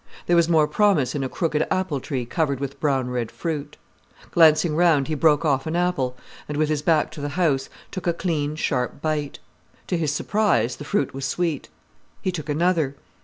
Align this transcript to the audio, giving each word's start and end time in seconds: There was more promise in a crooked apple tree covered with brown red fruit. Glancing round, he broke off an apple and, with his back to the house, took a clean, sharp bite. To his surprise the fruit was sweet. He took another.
There 0.25 0.35
was 0.35 0.49
more 0.49 0.67
promise 0.67 1.13
in 1.13 1.23
a 1.23 1.29
crooked 1.29 1.67
apple 1.69 1.99
tree 1.99 2.25
covered 2.25 2.59
with 2.59 2.79
brown 2.79 3.11
red 3.11 3.29
fruit. 3.29 3.77
Glancing 4.31 4.75
round, 4.75 5.07
he 5.09 5.13
broke 5.13 5.45
off 5.45 5.67
an 5.67 5.75
apple 5.75 6.17
and, 6.49 6.57
with 6.57 6.69
his 6.69 6.81
back 6.81 7.11
to 7.11 7.21
the 7.21 7.29
house, 7.37 7.69
took 7.91 8.07
a 8.07 8.13
clean, 8.13 8.55
sharp 8.55 8.99
bite. 8.99 9.37
To 9.85 9.97
his 9.97 10.11
surprise 10.11 10.77
the 10.77 10.85
fruit 10.85 11.13
was 11.13 11.25
sweet. 11.25 11.69
He 12.19 12.31
took 12.31 12.49
another. 12.49 12.95